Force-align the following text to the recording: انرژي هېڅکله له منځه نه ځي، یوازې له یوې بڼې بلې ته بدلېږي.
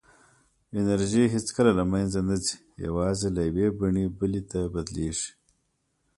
انرژي 0.79 1.23
هېڅکله 1.33 1.71
له 1.79 1.83
منځه 1.91 2.19
نه 2.29 2.35
ځي، 2.45 2.55
یوازې 2.85 3.27
له 3.35 3.41
یوې 3.47 3.67
بڼې 3.79 4.05
بلې 4.19 4.41
ته 4.51 4.59
بدلېږي. 4.73 5.29